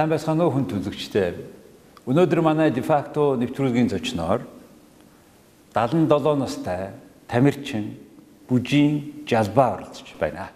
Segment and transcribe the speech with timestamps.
[0.00, 1.34] Сайн байцгаана уу хүн төлөгчтэй.
[2.08, 4.46] Өнөөдөр манай дефакто нэвтрүүлгийн зочноор
[5.76, 6.96] 77 настай
[7.28, 8.00] тамирчин
[8.48, 10.48] Бүжийн Жалбаа оролцож байна.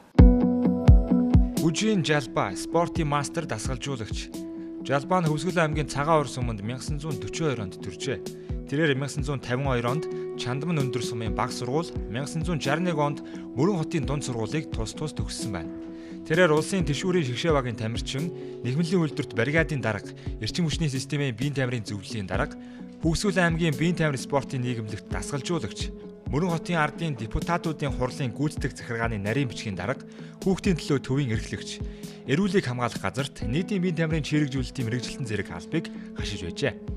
[1.61, 4.33] Бүжийн Жалбаа спортын мастер дасгалжуулагч.
[4.81, 8.25] Жалбаа нь Хөвсгөл аймгийн Цагаан Орос өмнөд 1942 онд төржээ.
[8.73, 10.09] Тэрээр 1952 онд
[10.41, 13.21] Чандман өндөр сумын баг сургууль, 1961 онд
[13.61, 15.73] Мөрөн хотын дунд сургуулийг тус тус төгссөн байна.
[16.25, 18.33] Тэрээр улсын тэшүүрийн шигшээ багийн тамирчин,
[18.65, 20.09] нэгмлийн үйлдвэрт баррикадын дарга,
[20.41, 22.57] эрчим хүчний системийн биеийн тамирын зөвлөлийн дарга,
[23.05, 25.93] Хүүсгүүл аймгийн биеийн тамир спортын нийгэмлэгт дасгалжуулагч,
[26.33, 30.09] Мөрөн хотын ардын депутатуудын хурлын гүйцэтгэх захиргааны нарийн бичгийн дарга,
[30.41, 31.85] хүүхдийн төлөө төвийн эрхлэгч,
[32.25, 36.94] эрүүлийг хамгаалах газарт нийтийн биеийн тамирын чирэгжүүлэлтийн мэрэгжилтэн зэрэг албыг хашиж байжээ.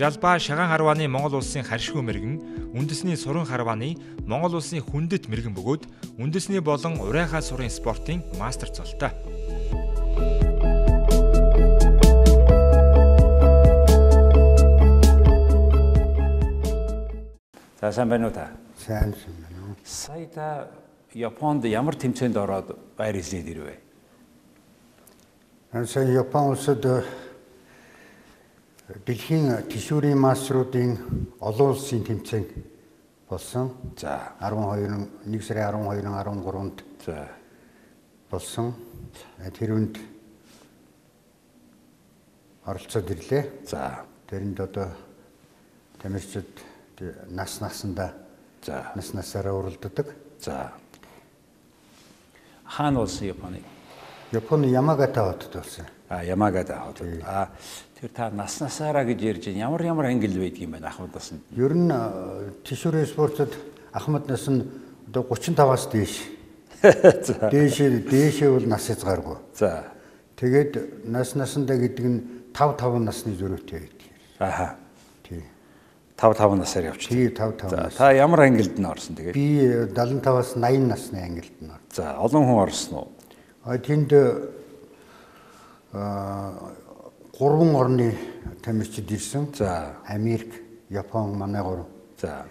[0.00, 6.16] Жалбаа Шагаан харвааны Монгол улсын харшгүй мэрэгэн, үндэсний суран харвааны Монгол улсын хүндэт мэрэгэн бөгөөд
[6.16, 9.12] үндэсний болон урайхаа сурын спортын мастер цолтой.
[17.76, 18.56] За сайн байна уу та?
[18.80, 19.76] Сайн сайн байна уу?
[19.84, 20.72] Сая та
[21.12, 23.76] Японд ямар тэмцээнд ороод байр эзлээд ирвэ?
[25.84, 26.88] Сая Япон улсад
[29.06, 30.98] дэлхийн тишүүрийн масруудын
[31.40, 32.46] олон улсын тэмцээн
[33.28, 33.70] болсон.
[33.96, 37.28] За 12 1 сарын 12-ны 13-нд за
[38.30, 38.74] болсон.
[39.38, 39.98] Э, Тэр үнд
[42.66, 43.66] оролцоод ирлээ.
[43.66, 44.88] за Тэрэнд одоо
[46.02, 46.46] тамирчид
[47.28, 48.12] нас насандаа
[48.64, 50.14] за нас насаараа уралддаг.
[50.40, 50.72] за
[52.64, 53.62] хаана болсон Японы?
[54.32, 55.86] Японы Ямагата хотод болсон.
[56.08, 57.08] А Ямагата хотод.
[57.24, 57.50] А
[58.00, 59.68] тэр та нас насаараа гэж ярьж байна.
[59.68, 61.40] Ямар ямар ангил байдаг юм байна Ахмадаас нь?
[61.52, 63.52] Ер нь э, тишүүрийн спортод
[63.92, 64.64] Ахмад нас нь
[65.08, 66.14] одоо 35-аас дээш.
[67.52, 69.36] Дээшээ дээшээ бол нас хязгааргүй.
[69.52, 69.84] за
[70.40, 72.18] Тэгээд нас насандаа гэдэг нь
[72.56, 74.08] 5 5 насны зөрүүтэй байдаг.
[74.40, 74.76] аха
[75.20, 75.44] Тий.
[76.16, 77.12] 5 5 насаар явчихлаа.
[77.12, 77.94] Тий 5 5 За нас.
[78.00, 79.36] та ямар ангилд нь орсон тэгээд?
[79.36, 79.60] Би
[79.92, 81.68] 75-аас 80 насны ангилд нь.
[81.68, 81.80] ор.
[81.92, 83.08] За олон хүн орсон уу?
[83.68, 84.08] А тэнд
[85.92, 86.72] а
[87.40, 88.14] гурван орны
[88.62, 89.48] тамирчид ирсэн.
[89.56, 90.52] За Америк,
[90.90, 91.86] Япон манай гурав.
[92.20, 92.44] за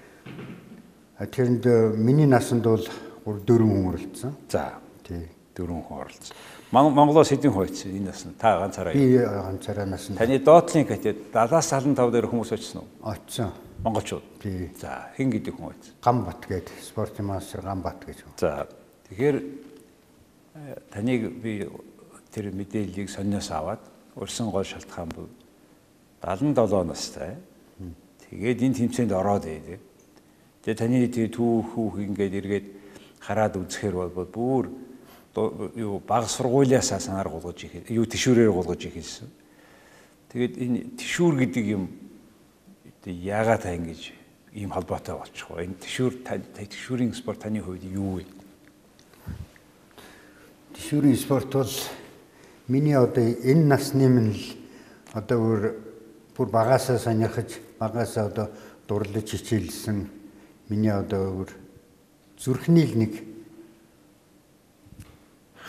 [1.19, 1.65] тэрэнд
[1.97, 2.81] миний насанд бол
[3.25, 4.33] 4 хүн оролцсон.
[4.49, 4.73] за
[5.07, 5.29] Тий.
[5.55, 6.35] дөрвөн хүн оролцсон.
[6.71, 8.37] Мон- Монголоос хэдэн хүн очсон энэ наснд?
[8.37, 8.93] Та ганцаараа.
[8.93, 12.87] Би ганцаараа насанд Таны доотлын катет 70-75 дээр хүмүүс очсон уу?
[13.11, 13.51] очсон.
[13.83, 14.23] Монголчууд.
[14.41, 14.71] Тий.
[14.81, 15.93] За хэн гэдэг хүн очсон?
[16.01, 18.17] Гамбат гээд спортын мастер Гамбат гэж.
[18.39, 18.67] За
[19.09, 19.37] тэгэхээр
[20.55, 21.67] э, таныг би
[22.33, 23.79] тэр мэдээллийг сонниос аваад
[24.19, 25.31] урьсан гол шалтгаан бол
[26.21, 27.39] 77 настай.
[28.29, 29.79] Тэгээд энэ тэмцээнд ороод ээ.
[30.61, 32.67] Тэгээ таны тэр түүхүүх ингээд эргээд
[33.23, 34.65] хараад үзэхээр бол бүр
[35.79, 39.29] юу баг сургуулиасаа санаар гулгаж их юу тишүүрээр гулгаж ихэлсэн.
[40.29, 41.87] Тэгээд энэ тишүүр гэдэг юм
[43.07, 44.11] яагаад та ингэж
[44.53, 45.63] ийм холбоотой болчих вэ?
[45.63, 46.13] Энэ тишүүр
[46.59, 48.25] тишүүрийн спорт таны хувьд юу вэ?
[50.75, 51.71] Тишүүрийн спорт бол
[52.69, 54.43] миний одоо энэ насны минь л
[55.13, 55.61] одоо бүр
[56.37, 58.47] бүр багасаа сонирхож багасаа одоо
[58.87, 60.07] дурлаж хичээлсэн
[60.69, 61.49] миний одоо бүр
[62.37, 63.13] зүрхний л нэг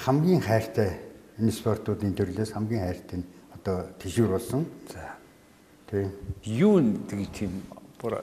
[0.05, 1.01] хамгийн хайртай
[1.41, 4.67] энэ спортуудын төрлөөс хамгийн хайртай нь одоо тишүүр болсон.
[4.93, 5.17] За.
[5.91, 6.13] Тийм.
[6.45, 7.63] Юу нэг тийм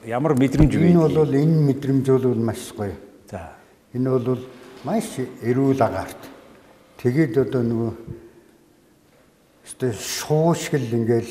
[0.06, 0.90] ямар мэдрэмж вэ?
[0.90, 2.94] Энэ бол энэ мэдрэмж бол маш гоё.
[3.30, 3.58] за.
[3.94, 4.38] Энэ бол
[4.84, 6.22] маш эрүүл агаарт.
[7.02, 7.92] Тэгээд одоо нөгөө
[9.68, 11.28] өстой шуушгил ингээл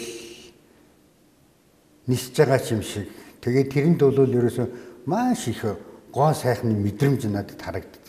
[2.06, 3.10] нисж байгаа юм шиг.
[3.42, 4.68] Тэгээд тэрэнд бол ерөөсөө
[5.10, 5.66] маш их
[6.14, 8.06] гоо сайхны мэдрэмж надад харагддаг.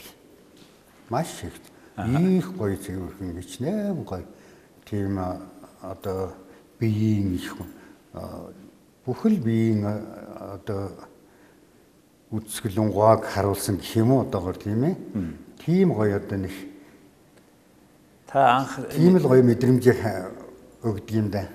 [1.09, 1.57] Маш их.
[1.97, 4.25] Их гоё зөвхөн гिचнэм гоё.
[4.85, 5.19] Тийм
[5.81, 6.35] одоо
[6.79, 7.57] биеийн их
[9.07, 10.93] бүхэл биеийн одоо
[12.31, 14.97] үсгэлэн гоог харуулсан гэх юм уу одоогор тийм ээ.
[15.65, 16.53] Тийм гоё одоо нэг
[18.29, 19.89] Та анх тийм л гоё мэдрэмж
[20.85, 21.49] өгдөг юм да.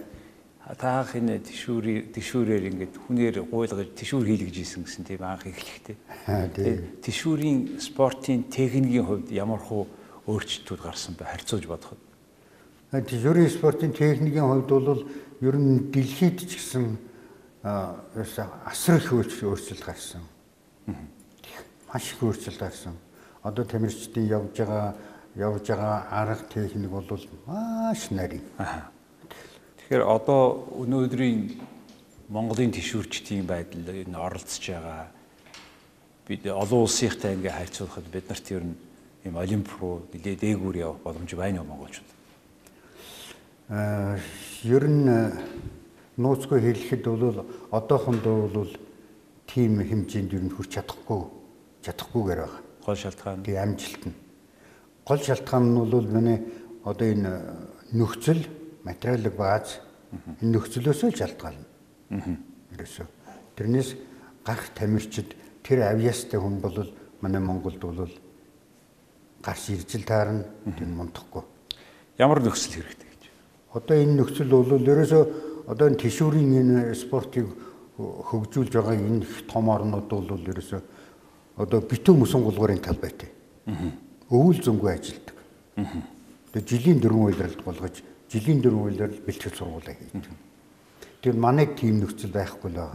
[0.73, 5.97] та анх энэ тишүүрийн тишүүрээр ингээд хүнээр гуйлгаж тишүүр хийлгэж исэн гэсэн тийм анх эхлэхдээ.
[6.25, 9.85] Тэгээд Тишүүрийн спортын техникийн хувьд ямар хуу
[10.25, 11.29] өөрчлөлтүүд гарсан бэ?
[11.29, 12.01] Харьцуулж бодоход.
[12.89, 15.05] Тишүүрийн спортын техникийн хувьд бол
[15.45, 16.97] ер нь дэлхийд ч гэсэн
[17.61, 20.25] асар их өөрч- өөрчлөлт гарсан.
[21.93, 22.97] Маш их өөрчлөлт гарсан.
[23.45, 24.95] Одоо тамирчдын явж байгаа
[25.35, 27.05] явж байгаа арга техник бол
[27.47, 28.43] маш нарийн.
[29.77, 31.57] Тэгэхээр одоо өнөөдрийн
[32.29, 35.11] Монголын тишүүрчдийн байдал энэ оролцож байгаа
[36.27, 38.75] бид олон улсынхтай ингээ харьцуулахад бид нарт ер нь
[39.25, 42.09] ийм олимп руу нэлээд дээгүүр явах боломж байна уу монголчууд?
[43.69, 44.17] Аа
[44.63, 45.09] ер нь
[46.17, 48.71] нууцгүй хэлэхэд бол одоохондоо бол
[49.49, 51.21] тийм хэмжээнд ер нь хүрч чадахгүй
[51.83, 52.61] чадахгүйгээр байна.
[52.85, 53.43] Гол шалтгаан.
[53.43, 54.22] Тэгээ амжилт нь.
[55.05, 56.39] Гол шалтгаан нь бол миний
[56.83, 57.31] одоо энэ
[57.91, 58.47] нөхцөл
[58.83, 59.79] материалын бааз
[60.41, 61.67] энэ нөхцлөөсөө л шалтгаална.
[62.11, 62.37] Аа.
[62.73, 63.07] Ерөөсөө.
[63.55, 63.89] Тэрнээс
[64.45, 66.77] гарах тамирчид тэр авьяастай хүн бол
[67.21, 68.11] манай Монголд бол
[69.43, 71.43] гарч ирж л таарна тэр мундахгүй.
[72.17, 73.23] Ямар нөхцөл хэрэгтэй гэж?
[73.75, 75.23] Одоо энэ нөхцөл бол ерөөсөө
[75.67, 77.47] одоо энэ тишүүрийн энэ спортыг
[77.97, 80.81] хөгжүүлж байгаа энэ их том орнууд бол ерөөсөө
[81.57, 83.29] одоо битүү мөсөн гулгуурын талбайтай.
[84.33, 85.37] Өвөл зөнгөө ажилдаг.
[85.77, 88.01] Тэгээ жилийн дөрвөн үйлрэлд болгож
[88.33, 90.25] жилийн дөрвөн үйлрэл бэлтгэл сургуулаа хийдэг.
[91.21, 92.89] Тэр манай тийм нөхцөл байхгүй л.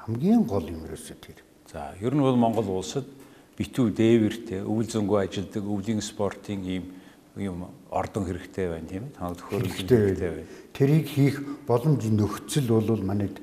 [0.00, 1.44] Хамгийн гол юм ерөөсөө тэр.
[1.68, 3.04] За, ер нь бол Монгол улсад
[3.60, 6.84] битүү дээвэртэй өвөл зөнгөө ажилдаг өвлийн спортын ийм
[7.36, 9.16] юм ордон хэрэгтэй байна тийм ээ.
[9.16, 10.48] Танад төхөөрөмж хэрэгтэй байна.
[10.72, 11.36] Тэрийг хийх
[11.68, 13.40] боломж нөхцөл бол манайд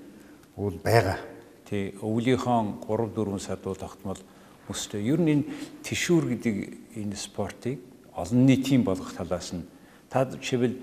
[0.58, 1.18] бол байгаа.
[1.70, 4.18] Тий, өвлийнхөө 3 4 садуу тогтмол
[4.70, 5.04] өстэй.
[5.04, 5.46] Ер нь энэ
[5.84, 6.56] тишүүр гэдэг
[7.02, 7.82] энэ спортыг
[8.16, 9.66] олон нийтийн болгох талаас нь
[10.10, 10.78] та жишээлбэл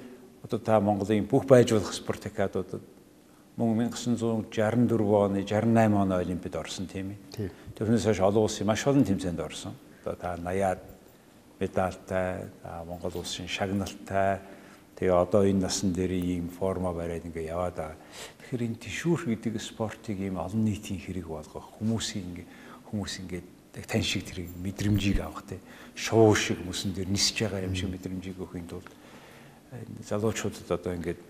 [0.44, 2.82] одоо та Монголын бүх байж болох спорт академиудад
[3.56, 7.50] мөн 1964 оны 68 оны олимпиад орсон тийм ээ.
[7.74, 9.72] Тэрнээс хойш олон улсын маш олон тэмцээнд орсон.
[10.04, 10.82] Одоо та 80-аад
[11.60, 12.46] медальтай,
[12.86, 14.40] Монгол улсын шагналтай
[14.96, 17.96] тэгээ одоо энэ насан дээр ийм форма бариад ингээ яваад байгаа.
[18.44, 22.46] Тэгэхээр энэ тишүүр гэдэг спортыг ийм олон нийтийн хэрэг болгох хүмүүсийн ингээ
[22.92, 23.48] хүмүүс ингээд
[23.84, 25.60] тань шиг тэрийг мэдрэмжийг авах те
[25.92, 28.88] шоу шиг хүмүүсэн дээр нисэж байгаа юм шиг мэдрэмжийг өгөхийн тулд
[30.08, 31.20] залуучуудад одоо ингээд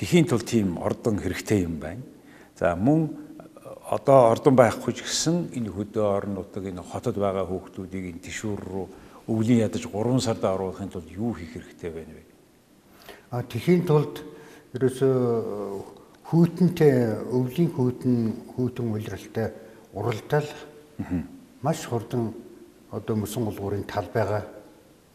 [0.00, 2.00] Тэхийн тул тийм ордон хэрэгтэй юм байна.
[2.56, 3.12] За мөн
[3.84, 8.60] одоо ордон байхгүй ч гэсэн энэ хөдөө орон нутаг энэ хотод байгаа хүүхдүүдийг энэ тишүүр
[8.64, 8.86] рүү
[9.28, 12.24] өвлийн ядаж 3 сард оруулахын тулд юу хийх хэрэгтэй байна вэ?
[13.28, 14.24] А тэхийн тулд
[14.72, 16.94] ерөөсөө хүйтэнтэй
[17.36, 18.16] өвлийн хүйтэн
[18.56, 19.52] хүйтэн улиралтай
[19.92, 20.48] уралдаал
[21.62, 22.34] маш хурдан
[22.90, 24.46] одоо мөсөн гулгуурын талбайгаа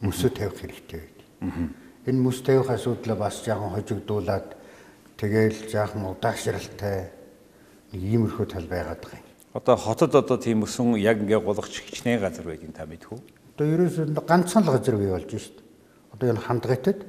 [0.01, 1.73] мөсөө тавих хэрэгтэй байдаг.
[2.05, 4.55] Энэ мөс тавих асуудлаа бас жаахан хожигдуулаад
[5.15, 7.07] Тэгэл жаахан удаашралтай
[7.95, 9.27] нэг иймэрхүү тал байгаад байгаа юм.
[9.55, 13.15] Одоо хотод одоо тийм өсөн яг ингээ гулгах хичнээн газар байдгийг та мэдхүү?
[13.55, 15.63] Одоо ерөөсөө ганцхан л газар бий болж шít.
[16.11, 16.99] Одоо энэ хандгайтад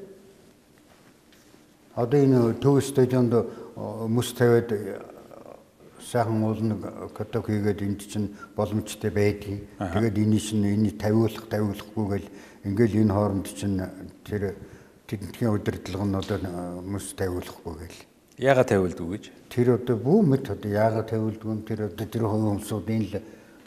[1.98, 3.34] одоо энэ төв стадионд
[4.06, 4.70] мөс тавиад
[6.06, 6.74] сайхан уулна
[7.14, 9.66] каток хийгээд энд чинь боломжтой байдгийг.
[9.78, 12.28] Тэгээд энэ чинь энэ тавиулах тавиулахгүйгээл
[12.64, 13.82] ингээл энэ хооронд чинь
[14.22, 14.54] тэр
[15.10, 16.38] тэднийхээ удирдлага нь одоо
[16.82, 17.98] хүмүүс тавиулахгүй гэл.
[18.38, 19.24] Яагаад тавиулдгүй гэж?
[19.50, 23.14] Тэр одоо бүх мэд одоо яагаад тавиулдгүй юм тэр одоо тэр хувийн хүмүүсийн л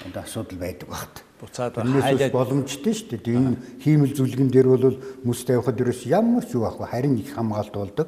[0.08, 1.16] одоо асуудал байдаг багт.
[1.40, 3.36] Буцаад хайлаад боломжтой шүү дээ.
[3.36, 7.74] Энэ хиймэл зүлгэн дээр бол хүмүүс тавихад ерөөс ямар ч юу байхгүй харин их хамгаалт
[7.74, 8.08] болдог.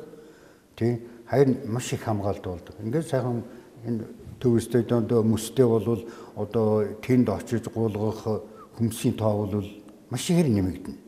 [0.76, 1.02] Тий.
[1.28, 2.76] Харин маш их хамгаалт болдог.
[2.84, 3.44] Ингээд сайхан
[3.88, 4.06] энэ
[4.42, 6.02] төв стадионд мөстэй бол
[6.36, 8.42] одоо тэнд очиж гуулгах
[8.76, 9.70] хүмүүсийн тоо бол
[10.10, 11.00] маш ихээр нэмэгдэнэ.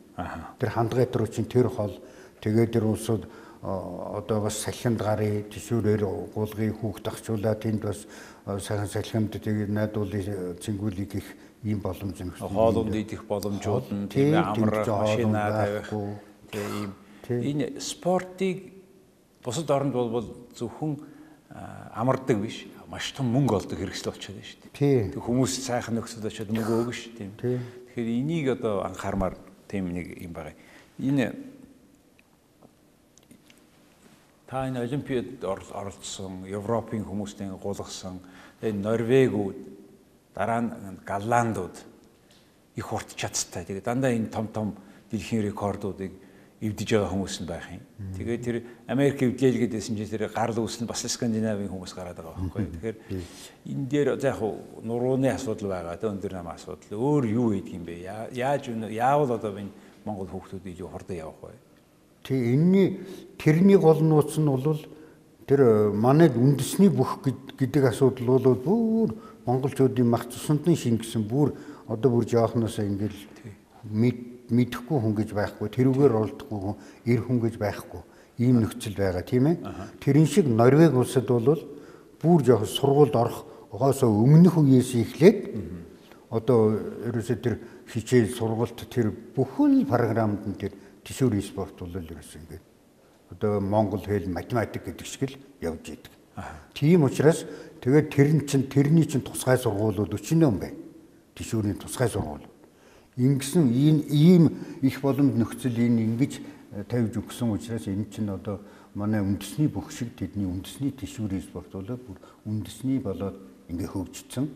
[0.62, 1.98] Тэр хандгайт руу чинь тэр хол
[2.44, 3.24] Тэгээд тэр улсууд
[3.64, 6.04] одоо бас салхинд гарыг тишүүрээр
[6.36, 8.04] гуулгыг хүүхд ахчуулаа тэнд бас
[8.44, 11.28] сайхан салхинд тэгээд найдуулын цэнгүүлийг их
[11.64, 12.36] ийм боломж юм.
[12.36, 15.88] Хоолунд идэх боломжууд нь тийм амар машина тавих
[17.24, 18.76] тийм энэ спортыг
[19.40, 21.00] бусад оронд бол зөвхөн
[21.96, 25.10] амардаг биш маш том мөнгө олдог хэрэгсэл болчиход байна шүү дээ.
[25.18, 27.32] Тэг хүмүүс сайхан нөхцөл очиод мөнгө өгнө шүү тийм.
[27.42, 29.34] Тэгэхээр энийг одоо анхаармаар
[29.66, 30.54] тийм нэг юм байгаа.
[31.02, 31.34] Энэ
[34.46, 38.22] та энэ олимпиад оролцсон, Европын хүмүүстэй гулгасан,
[38.62, 39.58] энэ Норвегиуд,
[40.30, 40.70] дараа нь
[41.02, 41.74] Голландууд
[42.78, 43.66] их урт чадтай.
[43.66, 44.78] Тэгээ дандаа энэ том том
[45.10, 46.14] дэлхийн рекордуудыг
[46.64, 47.82] эвдэж байгаа хүмүүс нь байх юм.
[48.16, 48.56] Тэгээ тэр
[48.88, 52.64] Америк эвдээлгээд байсан чинь тэр гарал үүснэ бас Скандинавийн хүмүүс гараад байгаа байхгүй.
[52.72, 52.96] Тэгэхээр
[53.68, 54.40] энэ дээр за яг
[54.80, 56.88] нурууны асуудал байгаа, тэ өндөр нам асуудал.
[56.96, 57.94] Өөр юу хийдэг юм бэ?
[58.32, 59.72] Яаж яавал одоо энэ
[60.08, 61.56] Монгол хүүхдүүд илүү хурдан явах вэ?
[62.24, 62.88] Тэг энэний
[63.36, 64.80] тэрний гол нууц нь бол
[65.44, 69.08] тэр э, манайд үндэсний бүх гэдэг асуудал бол бүр
[69.44, 71.52] монголчуудын мах цусандны шингэсэн бүр
[71.86, 73.20] одоо бүр жоохноосоо ингээл
[74.54, 76.76] мэдэхгүй хүн гэж байхгүй тэрүүгээр оролдохгүй хүн
[77.10, 78.02] эр хүн гэж байхгүй
[78.38, 79.56] ийм нөхцөл байгаа тийм ээ
[80.02, 81.62] тэрэн шиг Норвеги улсад бол
[82.22, 85.38] бүр жоох сургуульд орох гоосоо өмнөх үеэс эхлээд
[86.30, 86.74] одоо
[87.10, 87.54] ерөөсөө тэр
[87.90, 90.72] хичээл сургуульд тэр бүхэл програмд нь тэр
[91.06, 92.64] тишүүр спорт бол ерөөс ингээд
[93.30, 96.12] одоо монгол хэл математик гэдэг шиг л явж идэг.
[96.74, 97.46] Тийм учраас
[97.82, 100.74] тэгээд тэр нь чинь тэрний чинь тусгай сургуулиуд 40 байна.
[101.34, 102.46] Тишүүрийн тусгай сургууль.
[103.16, 104.50] Ингэсэн ийм
[104.82, 106.32] их боломж нөхцөл энэ ингэж
[106.90, 108.58] тавьж өгсөн учраас энэ чинь одоо
[108.98, 113.38] манай үндэсний бүх шиг тэдний үндэсний тишүүрийн спорт болоод бүр үндэсний болоод
[113.70, 114.50] ингээ хөгжсөн.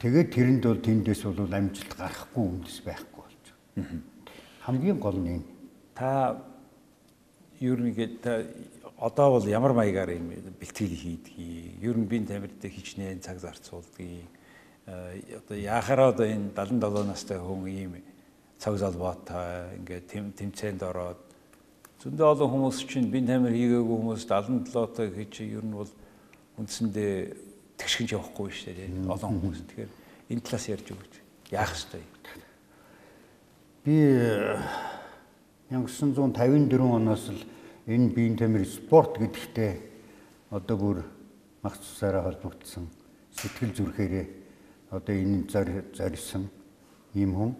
[0.00, 4.00] Тэгээд тэрэнд бол тэндээс бол амжилт гарахгүй үндэс байхгүй болж байгаа.
[4.64, 5.48] Хамгийн гол нь энэ.
[5.92, 6.40] Та
[7.60, 8.40] ер нь ингээд та
[8.96, 14.32] одоо бол ямар маягаар юм бэлтгэл хийдгийг, ер нь бие тамирт хичнээн цаг зарцуулдгийг
[14.86, 17.92] одоо яхаараа одоо энэ 77 настай хүн ийм
[18.58, 21.20] цаг залбаатай ингээд тэмцээнд ороод
[22.04, 25.88] зөндөө олон хүмүүс чинь бие тамир хийгээгүй хүмүүс 77 той гэж ер нь бол
[26.60, 27.14] үндсэндээ
[27.80, 29.08] тэгшгэнж явахгүй шүү дээ.
[29.08, 29.60] Олон хүмүүс.
[29.64, 29.92] Тэгэхээр
[30.30, 31.14] энэ талаас ярьж өгөөч.
[31.50, 32.12] Яах ёстой юм?
[33.84, 33.96] Би
[35.72, 37.42] 1954 оноос л
[37.88, 39.72] энэ биеийн тамир спорт гэдэгтээ
[40.52, 40.98] одоо бүр
[41.64, 42.88] мах цусаараа холбогдсон
[43.32, 44.43] сэтгэл зүрхээрээ
[44.94, 45.50] одоо энэ
[45.92, 46.46] зорьсон
[47.14, 47.52] юм хүн.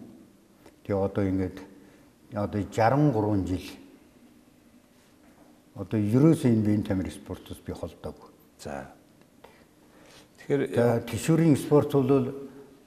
[0.87, 1.57] Тэгээ одоо ингээд
[2.31, 3.67] одоо 63 жил
[5.75, 8.31] одоо ерөөсөө энэ биеийн тамир спортоос би холдоогүй.
[8.59, 8.95] За
[10.45, 12.29] Тэгэхээр тишүүрийн спорт бол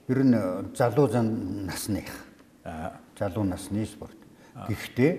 [0.08, 0.36] ер нь
[0.78, 2.08] залуу зан насных.
[2.64, 4.16] Аа залуу насны спорт.
[4.54, 5.12] Гэхдээ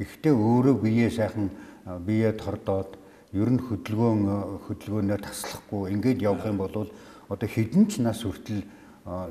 [0.00, 1.50] гэхдээ өөрөө биеэ сайхан
[1.84, 2.96] биеэ тордоод
[3.36, 6.88] ер нь хөдөлгөөн хөдөлгөөнөө таслахгүй ингээд явах юм бол
[7.32, 8.62] одоо хэдэн ч нас хүртэл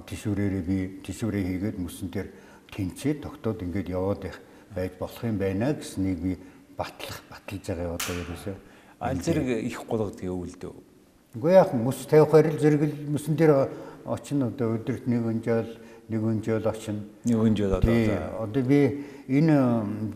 [0.10, 2.28] тишүүрээрээ би тишүүрээ хийгээд мөсөн дээр
[2.74, 4.34] тэнцээ тогтоод ингээд яваад
[4.74, 6.34] байж болох юм байна гэснийг би
[6.74, 8.56] батлах баталж байгаа одоо ерөөсөө
[9.06, 10.74] аль зэрэг их голгодгийг өвлдөө
[11.32, 13.72] Үгүй яах мөс тавих хэрэг зэрэг мөсөн дээр
[14.04, 15.72] очино одоо өдөрт нэг өнжөөл
[16.12, 17.08] нэг өнжөөл очино.
[17.24, 18.44] Нэг өнжөөл одоо.
[18.44, 19.56] Одоо би энэ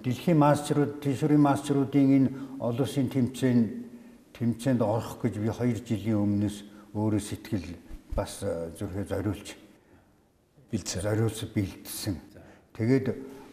[0.03, 3.67] дэлхийн мастерууд, тишүүрийн мастеруудын энэ олон улсын тэмцээнд
[4.35, 6.57] тэмцээнд орох гэж би 2 жилийн өмнөөс
[6.95, 7.67] өөрөө сэтгэл
[8.15, 8.39] бас
[8.79, 9.47] зүрхээ зориулж
[10.71, 11.01] бэлдсэн.
[11.03, 12.15] Зориулсан бэлдсэн.
[12.75, 13.07] Тэгээд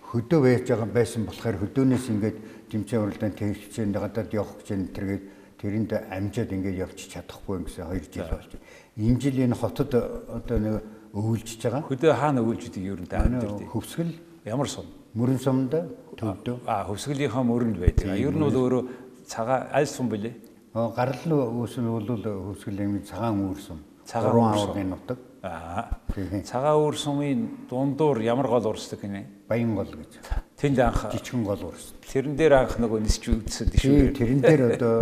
[0.07, 2.39] хөдөө байж байгаа байсан болохоор хөдөөнөөс ингээд
[2.71, 5.25] тэмцээн уралдаанд тэмцээнд гадаад явах гэж энэ тэргээд
[5.59, 8.53] тэрэнд амжаад ингээд явчих чадахгүй гэсэн 2 жил болж.
[8.99, 10.75] Энэ жил энэ хотод одоо нэг
[11.15, 11.83] өвлжж байгаа.
[11.87, 14.13] Хөдөө хаана өвлждөг ер нь амьд хөвсгөл
[14.47, 14.87] ямар сум?
[15.15, 15.75] Мөрөн сумд
[16.19, 16.67] төвдөө.
[16.67, 18.17] Аа хөвсгөлийнхаа мөрөнд байдаг.
[18.17, 18.83] Ер нь бол өөрөө
[19.29, 20.52] цагаан аль сум бэлээ?
[20.73, 23.81] Гарал үүсэл бол хөвсгөлийн цагаан үүр сум.
[24.09, 25.19] Цагаан уургийн нутаг.
[25.45, 26.01] Аа.
[26.49, 29.45] Цагаан үүр сумын дундуур ямар гол урсдаг гинэ?
[29.49, 30.25] Баян гол гэж.
[30.57, 32.01] Тэнд анх жижигэн гол урсдаг.
[32.09, 34.17] Тэрэн дээр анх нөгөө нисч үзсэн тийм.
[34.17, 34.97] Тэрэн дээр одоо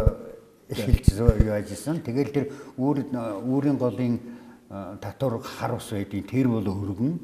[0.67, 2.03] эхэлж юу ажилласан.
[2.03, 3.07] Тэгэл тэр үүр
[3.47, 4.19] үүрийн голын
[4.99, 7.15] татвар хар ус байдیں۔ Тэр бол өргөн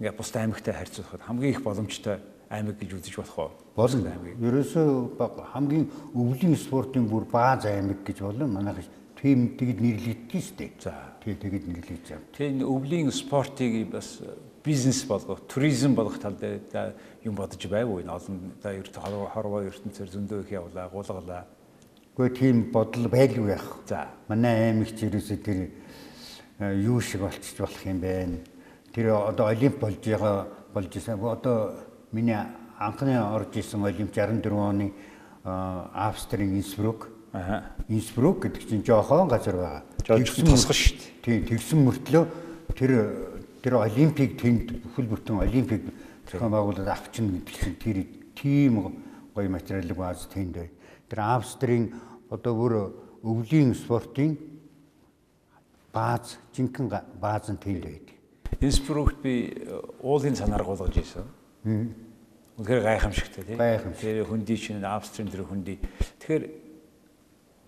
[0.00, 2.20] ингээ бусдад аймагтай харьцуулахад хамгийн их боломжтой
[2.50, 3.50] аймаг гэж үзэж болох уу?
[3.76, 4.12] Болно.
[4.36, 5.16] Ерөөсөө
[5.52, 8.46] хамгийн өвлийн спортын бүр бааз аймаг гэж болно.
[8.46, 8.84] Манайх
[9.20, 10.68] тийм тэгэд нэрлэгдэж штэ.
[10.80, 10.94] За.
[11.20, 12.26] Тэг тэгэд нэрлэгдэж байна.
[12.32, 14.20] Тийм өвлийн спортыг бас
[14.64, 18.00] бизнес болгох, туризм болгох тал дээр юм бодож байв уу?
[18.00, 21.44] Олон за ерт хорвоо ертөнцөөр зөндөө их явлаа, гулгалаа.
[22.16, 23.84] Гэхдээ тийм бодол байлгүй яах.
[23.86, 24.08] За.
[24.28, 25.68] Манай аймагч ерөөсөө тэр
[26.80, 28.40] юу шиг болчих болох юм бэ?
[28.92, 31.20] Тэр одоо олимп болж байгаа болж исэн.
[31.20, 32.34] Одоо Миний
[32.78, 34.92] анхны орж исэн олимп 64 оны
[35.44, 37.08] Австрийн Инсбрук.
[37.32, 37.62] Аа.
[37.88, 39.82] Инсбрук гэдэг чинь жоохон газар байгаа.
[40.02, 41.10] Тэгсэн тосгоо шүү дээ.
[41.22, 42.24] Тийм, тэгсэн мөртлөө
[42.74, 42.90] тэр
[43.62, 45.82] тэр олимпийг тэнд бүхэл бүтэн олимпийг
[46.26, 47.98] зохион байгуулаад авчна гэдэг чинь тэр
[48.34, 48.98] тийм
[49.30, 50.70] гоё материалыг бааз тэнд бай.
[51.06, 51.94] Тэр Австрийн
[52.30, 52.74] одоо бүр
[53.22, 54.34] өвлийн спортын
[55.92, 58.16] бааз жинхэнэ бааз нь тэнд байдаг.
[58.58, 59.54] Инсбрукт би
[60.02, 61.26] уулын цанаар гулгаж исэн.
[62.58, 63.58] Үнэхээр гайхамшигтай тийм.
[63.58, 64.00] Гайхамшиг.
[64.00, 65.78] Тэр хөндөй чинь Австрийн тэр хөндөй.
[66.20, 66.44] Тэгэхээр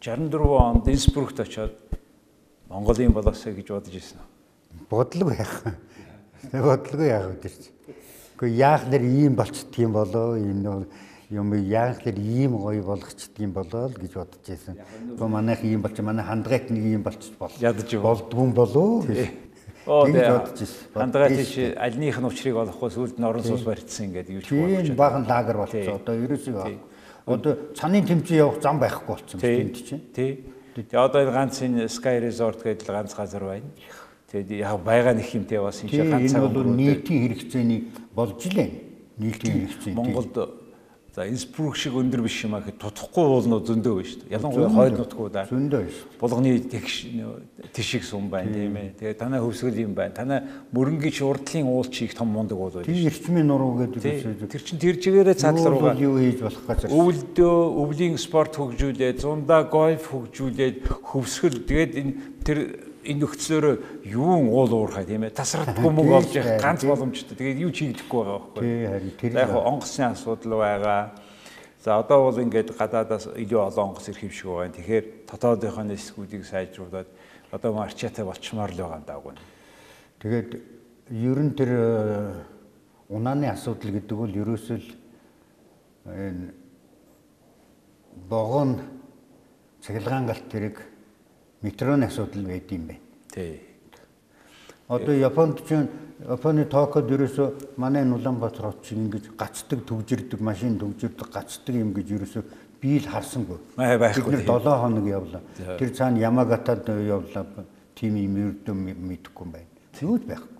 [0.02, 1.78] 64 онд Инсбрукт очоод
[2.68, 4.18] Монголын болоосоо гэж бодож ирсэн
[4.90, 5.62] бодлого яах.
[6.50, 7.71] Бодлого яах вэ чи.
[8.35, 10.87] Гэхдээ яах нэр ийм болцдгийм болоо энэ
[11.30, 14.75] юм яах нэр ийм гоё болгочдгийм болоо л гэж бодож байсан.
[14.75, 17.54] Гэхдээ манайх ийм болч манай хандгайт нэг ийм болчих бол.
[17.62, 19.30] Ядаж болдгүй болоо гэж.
[19.87, 20.82] Оо тэгээ бодож ирсэн.
[20.99, 24.50] хандгаа Бодож тийш альных нь учрыг олохгүй сүлд нь орон сууц барьцсан ингээд юу ч
[24.50, 24.99] Тийм болгож.
[24.99, 25.94] баахан лагер болчихсон.
[26.02, 26.90] Одоо ерөөсөө.
[27.26, 29.56] Одоо цаны тэмцээн явах зам байхгүй болчихсон Тий.
[29.56, 30.04] тийм чинь.
[30.14, 30.30] Тий.
[30.74, 33.68] Тэгээ одоо энэ ганц энэ Sky Resort гэдэг ганц газар байна.
[34.32, 37.80] Тэгээд яг байгаа нэг юмтэй бас энэ ганц энэ цаг бол өнгөрөөд нийтийн хэрэгцээний
[38.16, 38.70] болж илээ.
[39.18, 39.92] Нийтийн хэрэгцээ.
[39.92, 40.34] Монголд
[41.12, 44.33] за Инсбрук шиг өндөр биш юм аа гэхэд тутахгүй уулнууд зөндөө байна шүү дээ.
[44.33, 45.99] Ялангуяа хойд нутгуудаар зөндөө биш.
[46.16, 46.95] булганы тэгш
[47.76, 48.97] тишиг сум байна тийм ээ.
[48.97, 50.16] Тэгээ танай хөвсгөл юм байна.
[50.16, 50.40] Танай
[50.73, 52.88] мөрөнгийн урдлын уулч их том мундаг уул байна.
[52.88, 54.49] Тийм эрчмийн нуруу гэдэг Тийм.
[54.49, 55.95] Тэр чин тэр чигээрээ цаадлар Юу угаа.
[56.00, 56.97] юу хийж болох гэж байна.
[56.97, 60.76] Өвөлдөө өвлийн спорт хөгжүүлээд, зундаа гольф хөгжүүлээд,
[61.12, 62.59] хөвсгөл тэгээд энэ тэр
[63.02, 63.66] энэ нөхцлөөр
[64.06, 65.35] юун уул уурхай тийм ээ.
[65.35, 66.90] Тасралтгүй мөнгө Тийм олж явах ганц тийм.
[66.90, 67.37] боломжтой.
[67.37, 68.62] Тэгээд юу ч хийгдэхгүй байгаа байхгүй.
[68.62, 71.02] Тий харин тэр яг онгоцны асуудал байгаа.
[71.82, 74.71] За одоо бол ингээд гадаадаас илүү олон онгоц ирэх юм шиг байгаа.
[74.71, 77.09] Тэгэхээр дотоодынхоо нэсгүүдийг сайжруулад
[77.50, 79.35] одоо марчаатай болчмаар л байгаа юм даагүй.
[80.23, 80.50] Тэгээд
[81.11, 82.35] ер нь тэр э,
[83.11, 84.88] унааны асуудал гэдэг бол ерөөсөө л
[86.06, 86.54] энэ
[88.30, 88.78] богон
[89.82, 90.91] цахилгаан галт тэрэг
[91.62, 93.00] метроны асуудал байд юм байна.
[93.33, 93.61] Тий.
[94.88, 95.88] Одоо Японд ч
[96.22, 102.12] Японы Токиод ерөөсөө манай Улаанбаатар хот шиг ингэж гацдаг төвжирдэг машин төвжирдэг гацдаг юм гэж
[102.14, 102.42] ерөөсөө
[102.83, 103.59] би л харсангүй.
[103.75, 105.42] Бид нэр 7 хоног явлаа.
[105.79, 107.66] Тэр цаана Ямагатад явлаа.
[107.94, 109.70] Тим юм ердөө мэдэхгүй юм байна.
[109.98, 110.53] Юу ч байхгүй.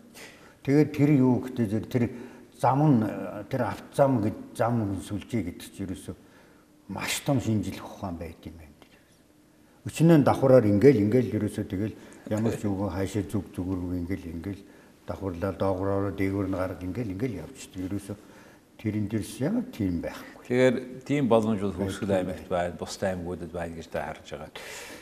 [0.62, 2.11] Тэгээд тэр юу гэдэг тэр
[2.59, 2.99] зам нь
[3.51, 6.15] тэр автозам гэж зам сүлжээ гэдэг чинь ерөөсөө
[6.88, 8.72] маш том шинжлэх ухаан байд юм байна.
[9.83, 11.95] Өчнөө давхраар ингээл ингээл ерөөсөө тэгэл
[12.31, 14.62] ямар ч үгүй хаашаа зүг зүгүргүй ингээл ингээл
[15.11, 17.90] давхарлаа доогроор дээгүүр нь гарга ингээл ингээл явчихдаг.
[17.90, 18.16] Ерөөсөө
[18.79, 20.38] тэрэн дэрс ямар тийм байхгүй.
[20.47, 24.51] Тэгэхээр тийм боломж бол хөвсгөл аймагт байна, бусдын аймагуудад байна гэж та харж байгаа.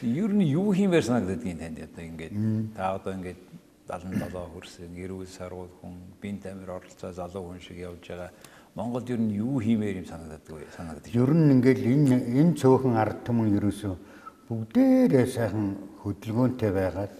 [0.00, 2.32] Ер нь юу хиймээр санагддаг юм танд одоо ингээд
[2.72, 3.40] та одоо ингээд
[3.84, 5.92] 77 хүрсэн, эрүүл сарвал хүн,
[6.24, 8.32] бинт амир оролцоо залуу хүн шиг явж байгаа.
[8.72, 10.72] Монголд ер нь юу хиймээр юм санагддаг вэ?
[10.72, 11.12] Санагдаж.
[11.12, 14.09] Ер нь ингээл энэ энэ цөөхөн ард түмэн ерөөсөө
[14.50, 15.66] бүгдээрээ сайхан
[16.02, 17.14] хөдөлгөөнтэй байгаад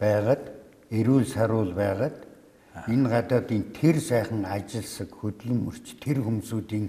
[0.00, 0.42] байгаад
[0.88, 2.16] эрүүл саруул байгаад
[2.88, 6.86] энэ гадаадын тэр сайхан ажилсаг хөдөлмөрч тэр хүмүүсүүдийн